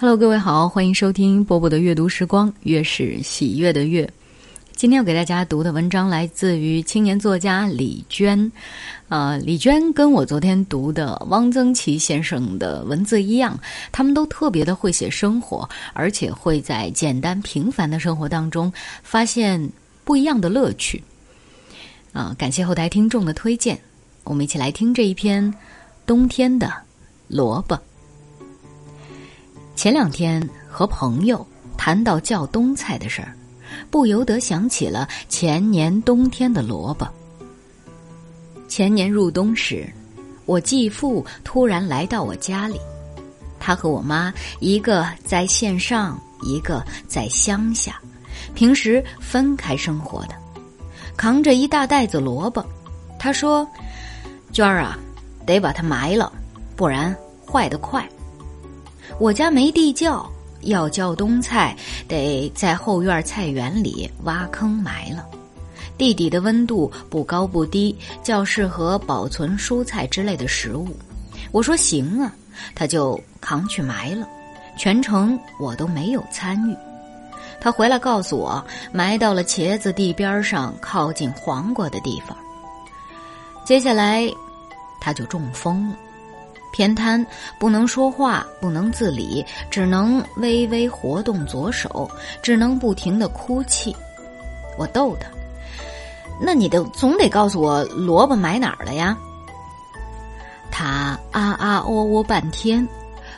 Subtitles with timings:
[0.00, 4.10] Hello，各位好，欢迎收听波波的阅读时光，月是喜悦的月。
[4.74, 8.50] 今天要给大家读的文章来自于青年作家李娟。
[9.10, 13.60] 啊，李娟跟我昨天读的汪曾祺先生的文字一样，
[13.92, 18.72] 他们都特别的会写生活，而且会在简单平凡的生活当中
[19.02, 19.70] 发现
[20.02, 21.04] 不一样的乐趣。
[22.14, 23.78] 啊，感谢后台听众的推荐，
[24.24, 25.44] 我们一起来听这一篇
[26.06, 26.72] 《冬天的
[27.28, 27.76] 萝卜》。
[29.80, 31.46] 前两天和朋友
[31.78, 33.34] 谈到叫冬菜的事儿，
[33.90, 37.08] 不由得想起了前年冬天的萝卜。
[38.68, 39.90] 前年入冬时，
[40.44, 42.78] 我继父突然来到我家里，
[43.58, 47.98] 他和我妈一个在线上，一个在乡下，
[48.54, 50.34] 平时分开生活的，
[51.16, 52.62] 扛着一大袋子萝卜。
[53.18, 53.66] 他说
[54.52, 54.98] ：“娟儿啊，
[55.46, 56.30] 得把它埋了，
[56.76, 57.16] 不然
[57.50, 58.06] 坏得快。”
[59.20, 60.26] 我家没地窖，
[60.62, 61.76] 要窖冬菜，
[62.08, 65.26] 得在后院菜园里挖坑埋了。
[65.98, 70.88] 地底的温度不高不低，较适合保存蔬菜之类的食物。
[71.52, 72.32] 我说行啊，
[72.74, 74.26] 他就扛去埋了，
[74.78, 76.74] 全程我都没有参与。
[77.60, 82.34] 他回来告诉我，埋到了茄子地边上，靠近黄瓜的地方。
[83.66, 84.26] 接下来，
[84.98, 85.96] 他就中风了。
[86.72, 87.24] 偏瘫，
[87.58, 92.10] 不能说话，不能自理，只能微微活动左手，
[92.42, 93.94] 只能不停的哭泣。
[94.78, 95.28] 我逗他
[96.40, 99.16] ：“那你得总得告诉我萝卜埋哪儿了呀？”
[100.70, 102.86] 他啊啊喔喔半天。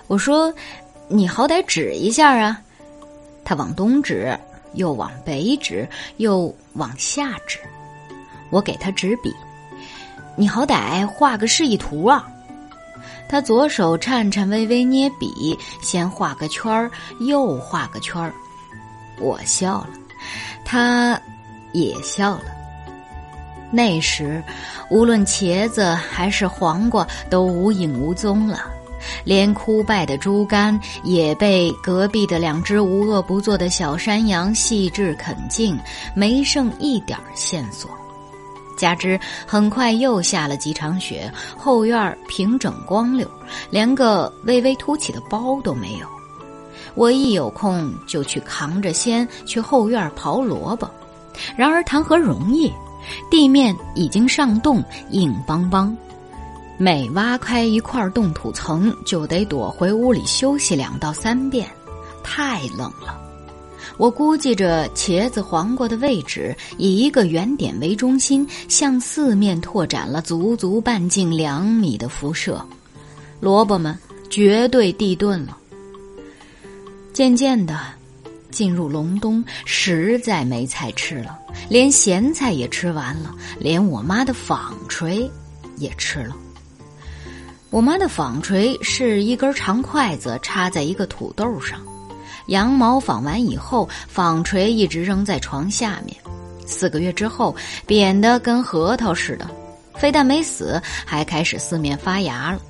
[0.06, 0.53] 我说
[1.08, 2.60] ：“你好歹指一下啊！”
[3.44, 4.38] 他往东指，
[4.75, 5.88] 又往北指，
[6.19, 7.58] 又往下指。
[8.50, 9.34] 我给他纸笔
[10.36, 12.28] ：“你好歹画个示意图啊！”
[13.33, 18.30] 他左手颤颤巍巍捏笔，先画个圈儿，又画个圈儿。
[19.19, 19.88] 我笑了，
[20.66, 21.19] 他
[21.72, 22.44] 也笑了。
[23.70, 24.44] 那时，
[24.91, 28.66] 无论茄子还是黄瓜都无影无踪了，
[29.25, 35.81] 连枯败的猪肝也被隔壁的两只无恶不作的小山羊细致啃净，
[36.14, 37.88] 没剩一点线索。
[38.82, 39.16] 加之
[39.47, 43.31] 很快又下了几场雪，后院平整光溜，
[43.70, 46.06] 连个微微凸起的包都没有。
[46.97, 50.91] 我一有空就去扛着先去后院刨萝卜，
[51.56, 52.72] 然而谈何容易？
[53.31, 55.97] 地面已经上冻，硬邦邦，
[56.76, 61.69] 每挖开一块冻土层，就得躲回屋里休息两到三遍，
[62.25, 63.22] 太冷了。
[63.97, 72.65] 我估计着茄子、黄瓜的位置，以一个圆点为中心，向四面拓展了足足半径两米的辐射。
[73.41, 73.98] 萝卜们
[74.31, 75.56] 绝对地遁了。
[77.12, 77.78] 渐渐的，
[78.50, 81.38] 进入隆冬，实在没菜吃了，
[81.69, 85.31] 连咸菜也吃完了，连我妈的纺锤
[85.76, 86.37] 也吃了。
[87.70, 91.81] 我妈的纺锤是一根长筷子插在一个土豆上。
[92.47, 96.16] 羊毛纺完以后，纺锤一直扔在床下面。
[96.66, 97.54] 四个月之后，
[97.86, 99.47] 扁得跟核桃似的，
[99.97, 102.60] 非但没死，还开始四面发芽了。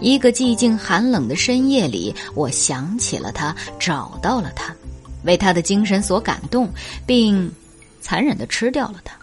[0.00, 4.74] 一个寂静寒冷的深夜里，我想起了他，找到了他，
[5.24, 6.68] 为他的精神所感动，
[7.04, 7.52] 并
[8.00, 9.14] 残忍地吃掉了他。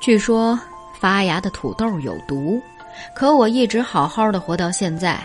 [0.00, 0.58] 据说
[1.00, 2.60] 发芽的土豆有毒，
[3.14, 5.20] 可我一直好好的活到现在。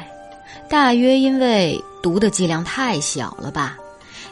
[0.70, 3.78] 大约因为毒的剂量太小了吧，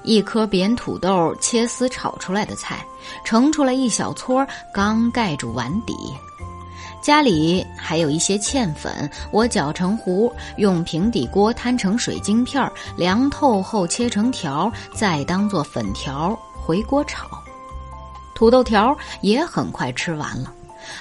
[0.03, 2.85] 一颗扁土豆切丝炒出来的菜，
[3.23, 5.95] 盛出来一小撮，刚盖住碗底。
[7.01, 17.27] 家里还有一些芡粉，我搅成糊，用平底锅摊成水晶片，凉透后切成条，再当做粉条回锅炒。
[18.33, 20.51] 土豆条也很快吃完了，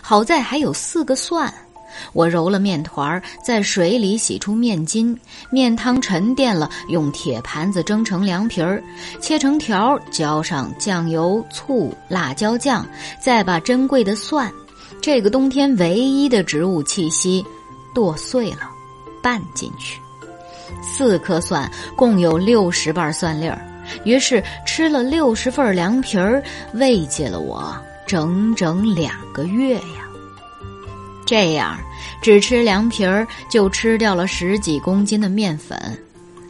[0.02, 1.52] 好在还有四个蒜。
[2.14, 5.14] 我揉了面团儿，在水里洗出面筋，
[5.50, 8.82] 面汤沉淀了，用铁盘子蒸成凉皮儿，
[9.20, 12.86] 切成条，浇上酱油、醋、辣椒酱，
[13.20, 14.50] 再把珍贵的蒜，
[15.02, 17.44] 这个冬天唯一的植物气息，
[17.92, 18.70] 剁碎了，
[19.22, 20.00] 拌进去。
[20.82, 23.60] 四颗蒜共有六十瓣蒜粒儿，
[24.04, 26.42] 于是吃了六十份凉皮儿，
[26.74, 27.76] 慰藉了我
[28.06, 30.03] 整整两个月呀。
[31.26, 31.78] 这样，
[32.20, 35.78] 只吃凉皮儿就吃掉了十几公斤的面粉，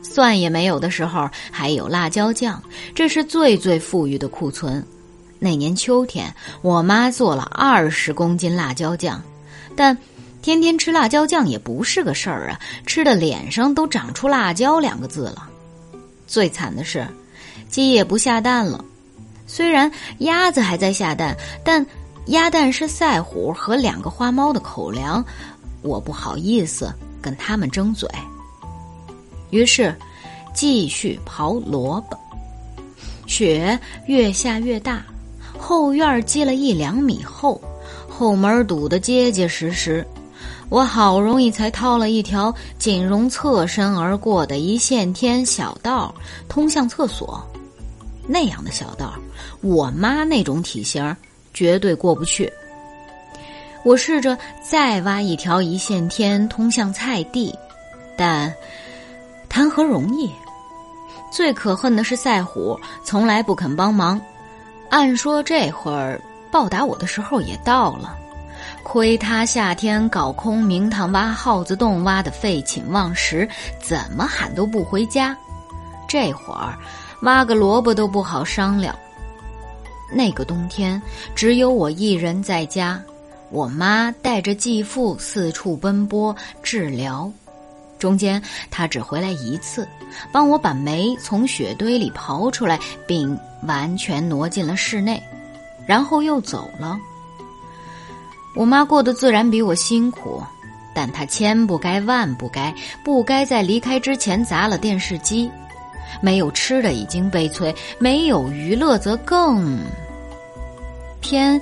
[0.02, 2.62] 蒜也没有的时候，还有辣椒酱，
[2.94, 4.84] 这是最最富裕的库存。
[5.38, 9.22] 那年秋天，我妈做了二十公斤辣椒酱，
[9.76, 9.96] 但
[10.40, 15.48] 天天吃辣椒酱也不是个事儿啊，吃的脸上都长出“辣椒”两个字了。
[16.26, 17.06] 最惨的是，
[17.68, 18.82] 鸡也不下蛋了。
[19.46, 21.84] 虽然鸭子还在下蛋，但
[22.26, 25.24] 鸭蛋是赛虎和两个花猫的口粮，
[25.82, 28.08] 我不好意思跟他们争嘴。
[29.50, 29.94] 于是，
[30.54, 32.18] 继续刨萝卜。
[33.26, 35.02] 雪越下越大，
[35.58, 37.60] 后院积了一两米厚，
[38.08, 40.06] 后门堵得结结实实。
[40.70, 46.12] 我好容易才掏了一条仅容侧身而过的一线天小道，
[46.48, 47.46] 通向厕所。
[48.26, 49.12] 那样的小道，
[49.60, 51.14] 我妈那种体型
[51.54, 52.52] 绝对过不去。
[53.84, 57.56] 我试着再挖一条一线天通向菜地，
[58.16, 58.52] 但
[59.48, 60.30] 谈何容易？
[61.30, 64.20] 最可恨的是赛虎从来不肯帮忙。
[64.90, 66.20] 按说这会儿
[66.50, 68.16] 报答我的时候也到了。
[68.82, 73.48] 亏他夏天搞空明堂挖耗子洞挖的废寝忘食，
[73.82, 75.36] 怎么喊都不回家。
[76.06, 76.78] 这会儿
[77.22, 78.94] 挖个萝卜都不好商量。
[80.14, 81.00] 那个冬天
[81.34, 83.02] 只有我一人在家，
[83.50, 87.30] 我妈带着继父四处奔波治疗，
[87.98, 88.40] 中间
[88.70, 89.88] 他只回来一次，
[90.30, 92.78] 帮我把煤从雪堆里刨出来，
[93.08, 95.20] 并完全挪进了室内，
[95.84, 96.96] 然后又走了。
[98.54, 100.40] 我妈过得自然比我辛苦，
[100.94, 102.72] 但她千不该万不该，
[103.02, 105.50] 不该在离开之前砸了电视机。
[106.20, 109.80] 没有吃的已经悲催，没有娱乐则更。
[111.24, 111.58] 天，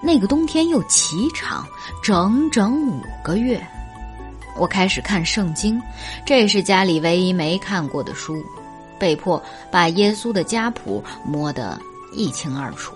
[0.00, 1.64] 那个冬天又奇长，
[2.02, 3.62] 整整五个月。
[4.56, 5.80] 我开始看圣经，
[6.24, 8.42] 这是家里唯一没看过的书，
[8.98, 9.40] 被迫
[9.70, 11.78] 把耶稣的家谱摸得
[12.12, 12.94] 一清二楚。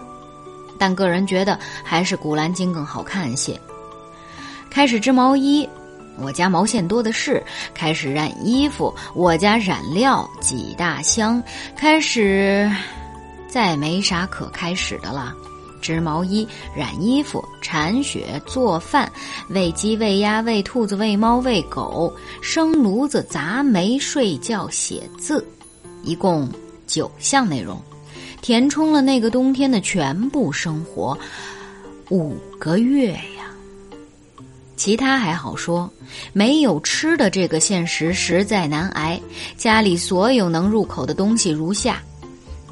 [0.79, 3.61] 但个人觉得还是《古兰经》更好看些。
[4.71, 5.69] 开始织毛衣，
[6.17, 7.39] 我家毛线多的是；
[7.75, 11.41] 开始染衣服，我家染料几大箱。
[11.77, 12.69] 开始，
[13.47, 15.35] 再没啥可开始的了。
[15.83, 19.11] 织毛衣、染衣服、铲雪、做饭、
[19.49, 25.45] 喂鸡、喂鸭、喂兔子、喂猫、喂狗、生炉子、砸煤、睡觉、写字，
[26.03, 26.49] 一共
[26.87, 27.79] 九项内容。
[28.41, 31.17] 填充了那个冬天的全部生活，
[32.11, 33.21] 五个月呀。
[34.75, 35.89] 其他还好说，
[36.33, 39.21] 没有吃的这个现实实在难挨。
[39.57, 42.03] 家里所有能入口的东西如下：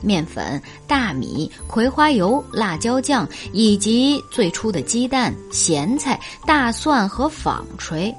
[0.00, 8.14] 面粉、大米、葵花油、辣椒酱，以及最初的鸡蛋、咸菜、大蒜和纺锤。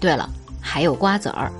[0.00, 0.28] 对了，
[0.60, 1.50] 还有瓜子儿。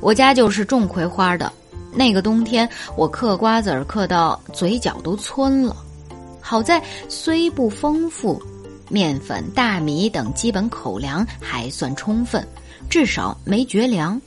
[0.00, 1.52] 我家就是种葵花的。
[1.92, 5.74] 那个冬天，我嗑瓜子儿嗑到嘴角都皴了。
[6.42, 8.40] 好在虽不丰富，
[8.90, 12.46] 面粉、大米等基本口粮还算充分，
[12.90, 14.20] 至少没绝粮。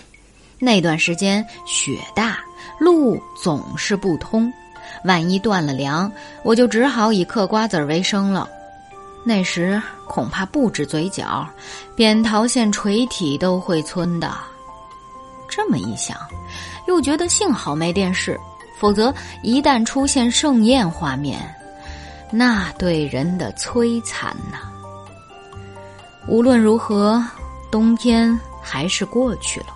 [0.58, 2.40] 那段时间雪大，
[2.80, 4.52] 路总是不通，
[5.04, 6.12] 万一断了粮，
[6.44, 8.50] 我就只好以嗑瓜子儿为生了。
[9.24, 11.48] 那时恐怕不止嘴角，
[11.96, 14.34] 扁桃腺垂体都会皴的。
[15.48, 16.18] 这么一想。
[16.88, 18.40] 又觉得幸好没电视，
[18.80, 19.14] 否则
[19.44, 21.40] 一旦出现盛宴画面，
[22.32, 24.58] 那对人的摧残呐！
[26.28, 27.24] 无论如何，
[27.70, 29.68] 冬天还是过去了，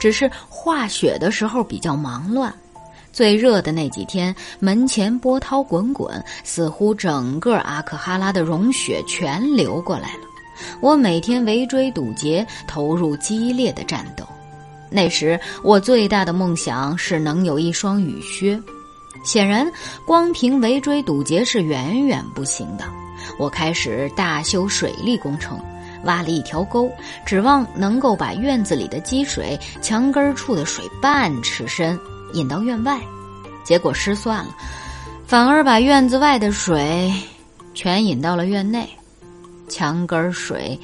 [0.00, 2.52] 只是化雪的时候比较忙乱。
[3.12, 10.20] 最热的那几天，门前波涛滚滚，似乎整个阿克哈拉的融雪全流过来了。
[10.80, 14.24] 我每天围追堵截，投入激烈的战斗。
[14.90, 18.60] 那时我最大的梦想是能有一双雨靴，
[19.24, 19.70] 显然
[20.04, 22.84] 光凭围追堵截是远远不行的。
[23.38, 25.58] 我开始大修水利工程，
[26.04, 26.90] 挖了一条沟，
[27.24, 31.98] 指望能够把院子里的积水、墙根处的水半尺深
[32.32, 33.00] 引到院外，
[33.64, 34.56] 结果失算了，
[35.26, 37.12] 反而把院子外的水
[37.74, 38.88] 全引到了院内，
[39.68, 40.78] 墙根水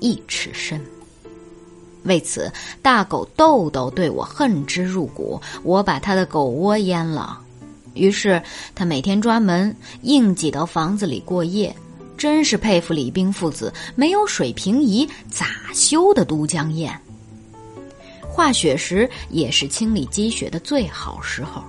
[0.00, 0.80] 一尺深。
[2.04, 2.52] 为此，
[2.82, 5.40] 大狗豆豆对我恨之入骨。
[5.62, 7.40] 我把他的狗窝淹了，
[7.94, 8.42] 于是
[8.74, 11.74] 他每天抓门，硬挤到房子里过夜。
[12.16, 16.90] 真是佩服李冰父子，没有水平仪咋修的都江堰？
[18.34, 21.62] 化雪时也是清理积雪的最好时候。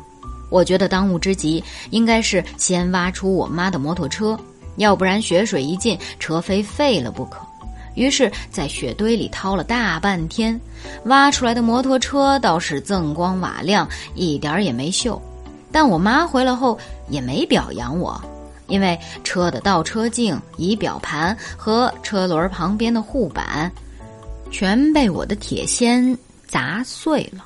[0.50, 4.36] 我觉得当务之急应该是先挖出我妈的摩托车，
[4.78, 7.38] 要不然雪水一进，车非废了不可。
[7.94, 10.60] 于是，在雪堆里掏了大半天，
[11.06, 15.22] 挖出来的摩托车倒是锃光瓦亮，一点儿也没锈。
[15.72, 16.80] 但我妈回来后
[17.10, 18.20] 也没表扬我，
[18.66, 23.72] 因为车的倒车镜、仪表盘和车轮旁边的护板，
[24.52, 26.18] 全被我的铁锨
[26.56, 27.44] 砸碎了。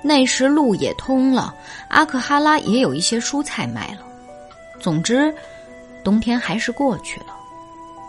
[0.00, 1.52] 那时路也通了，
[1.88, 4.06] 阿克哈拉也有一些蔬菜卖了。
[4.78, 5.34] 总之，
[6.04, 7.34] 冬天还是过去了。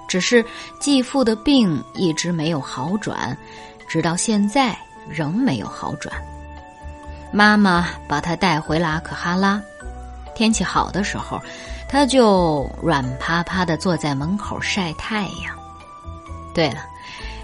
[0.08, 0.46] 只是
[0.80, 3.36] 继父的病一直没有好转，
[3.88, 4.78] 直到现在
[5.10, 6.16] 仍没有好转。
[7.34, 9.60] 妈妈把他带回了阿克哈拉。
[10.36, 11.42] 天气好的时候，
[11.90, 15.58] 他就软趴趴的坐在门口晒太阳。
[16.54, 16.86] 对了，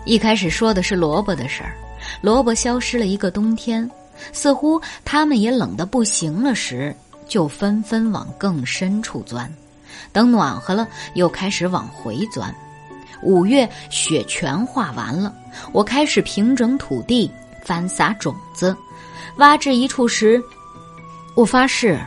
[0.05, 1.73] 一开始说的是萝卜的事儿。
[2.21, 3.89] 萝卜消失了一个冬天，
[4.31, 6.95] 似乎他们也冷得不行了时，
[7.27, 9.51] 就纷纷往更深处钻。
[10.11, 12.53] 等暖和了，又开始往回钻。
[13.21, 15.33] 五月雪全化完了，
[15.71, 17.31] 我开始平整土地，
[17.63, 18.75] 翻撒种子。
[19.37, 20.41] 挖至一处时，
[21.35, 21.99] 我发誓，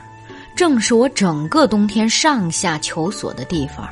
[0.54, 3.88] 正是我整个冬天上下求索的地方。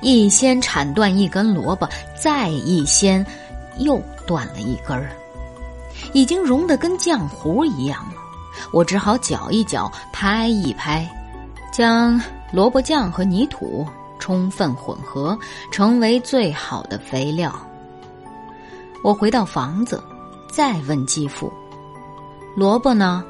[0.00, 3.24] 一掀铲断一根萝卜，再一掀，
[3.78, 5.10] 又断了一根儿，
[6.12, 8.14] 已经融得跟浆糊一样了。
[8.72, 11.08] 我只好搅一搅，拍一拍，
[11.72, 12.20] 将
[12.52, 13.86] 萝卜酱和泥土
[14.18, 15.36] 充分混合，
[15.70, 17.52] 成为最好的肥料。
[19.02, 20.02] 我回到房子，
[20.48, 21.52] 再问继父。
[22.56, 23.24] 萝卜呢？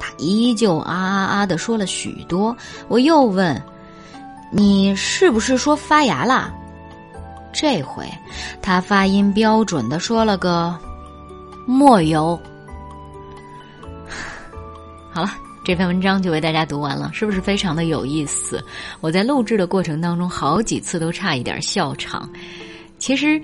[0.00, 2.56] 他依旧啊啊啊的说了许多。
[2.88, 3.62] 我又问
[4.50, 6.52] ：“你是不是说发芽啦？”
[7.52, 8.08] 这回
[8.60, 10.76] 他发音标准的说了个
[11.70, 12.38] “莫有”。
[15.12, 15.30] 好了，
[15.64, 18.62] 这篇文章就为大家读完了，是不是非常的有意思？
[19.00, 22.28] 我在录制的过程当中，好几次都差一点笑场。
[22.98, 23.40] 其实。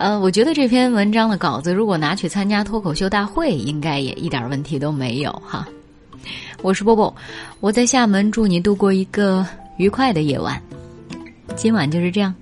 [0.00, 5.66] 呃，我觉得这篇文章的稿子，如果拿去参加脱口秀大会，应该也一点问题都没有哈。
[6.62, 7.12] 我是波波，
[7.58, 9.44] 我在厦门，祝你度过一个
[9.76, 10.62] 愉快的夜晚。
[11.56, 12.32] 今晚就是这样，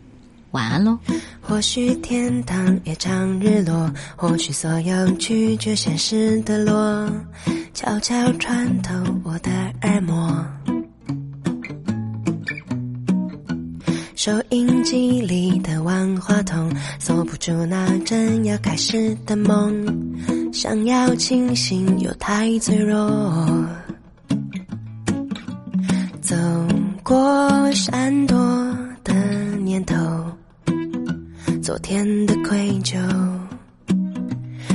[0.57, 0.99] 晚安喽。
[1.43, 7.13] 或许天堂也常日落，或许所有拒绝现实的落，
[7.75, 9.51] 悄悄穿透我的
[9.83, 10.43] 耳膜。
[14.15, 19.87] 收音机里的万花筒锁不住那正要开始的梦，
[20.53, 22.99] 想要清醒又太脆弱。
[26.21, 26.35] 走
[27.05, 28.37] 过闪躲
[29.05, 29.15] 的
[29.63, 29.95] 念头，
[31.67, 32.97] 昨天的愧疚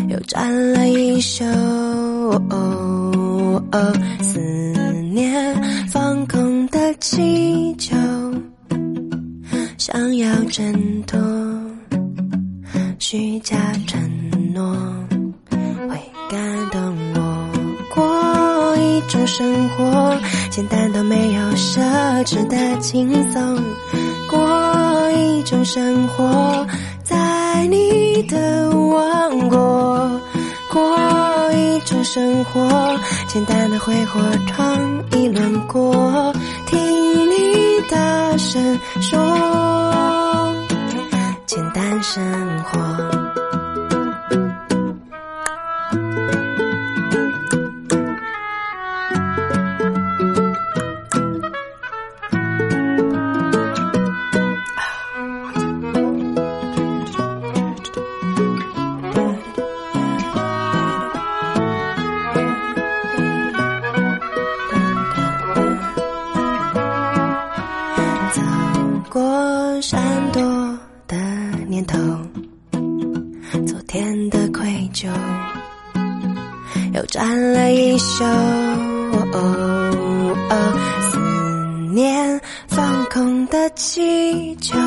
[0.10, 1.46] 又转了一宿。
[4.22, 4.38] 思
[5.14, 7.96] 念放空的气球。
[9.78, 11.18] 想要挣脱
[13.00, 13.56] 虚假
[13.88, 14.02] 承
[14.54, 14.76] 诺，
[15.88, 15.98] 会
[16.30, 17.50] 感动我。
[17.96, 20.20] 过一种生活，
[20.50, 21.80] 简单到没有奢
[22.26, 23.58] 侈的轻松。
[25.42, 26.68] 一种生活，
[27.04, 30.22] 在你的王国。
[30.72, 36.32] 过一种生活，简单的挥霍尝一轮过。
[36.68, 36.80] 听
[37.32, 40.54] 你大声说，
[41.48, 42.24] 简单生
[42.66, 43.21] 活。
[78.22, 78.30] 了
[79.12, 79.34] 一宿。
[81.10, 81.18] 思
[81.94, 84.78] 念放空的气球，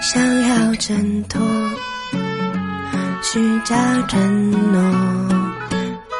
[0.00, 1.40] 想要挣脱
[3.22, 3.74] 虚假
[4.08, 4.80] 承诺，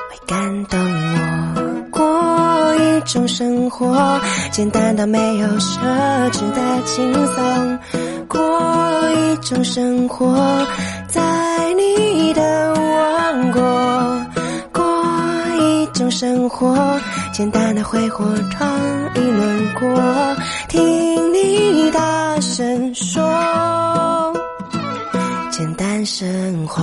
[0.08, 4.20] 会感动我过一种生活。
[4.50, 5.78] 简单到没有奢
[6.30, 7.78] 侈的轻松，
[8.28, 10.66] 过一种生活，
[11.08, 11.20] 在
[11.74, 12.71] 你的
[16.22, 16.72] 生活，
[17.32, 18.80] 简单的挥霍闯
[19.16, 20.36] 一轮过，
[20.68, 24.32] 听你大声说，
[25.50, 26.80] 简单生活，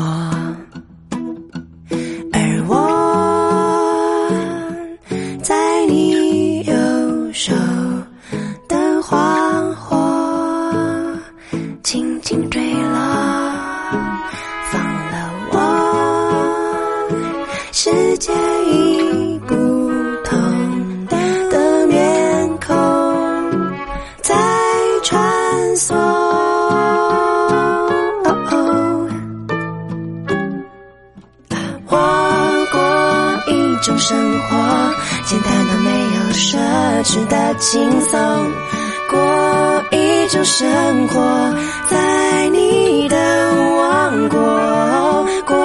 [36.34, 36.58] 奢
[37.04, 38.20] 侈的轻松。
[39.10, 41.20] 过一种生活，
[41.90, 43.18] 在你的
[43.78, 44.40] 王国。
[45.48, 45.58] 过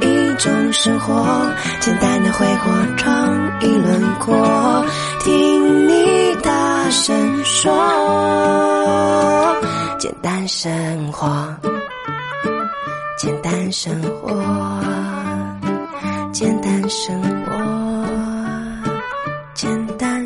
[0.00, 1.24] 一种生活，
[1.80, 4.84] 简单的挥霍，创意轮廓。
[5.20, 7.72] 听你大声说，
[10.00, 11.46] 简单生活，
[13.16, 14.32] 简单生活，
[16.32, 17.52] 简单生活，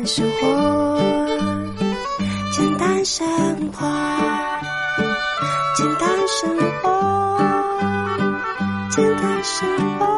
[0.07, 0.97] 生活，
[2.53, 3.27] 简单生
[3.73, 3.85] 活，
[5.75, 7.37] 简单生活，
[8.89, 9.67] 简单生
[9.99, 10.16] 活。